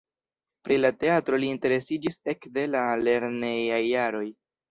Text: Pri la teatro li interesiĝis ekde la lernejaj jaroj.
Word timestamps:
Pri 0.67 0.77
la 0.79 0.89
teatro 1.01 1.39
li 1.43 1.51
interesiĝis 1.55 2.17
ekde 2.35 2.65
la 2.77 2.83
lernejaj 3.05 3.81
jaroj. 3.93 4.27